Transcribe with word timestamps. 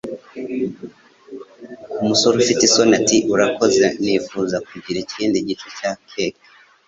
Umusore 2.01 2.35
ufite 2.37 2.61
isoni 2.65 2.93
ati: 2.99 3.17
"Urakoze, 3.33 3.85
nifuza 4.03 4.55
kugira 4.67 4.97
ikindi 5.05 5.37
gice 5.47 5.67
cya 5.77 5.91
keke". 6.09 6.39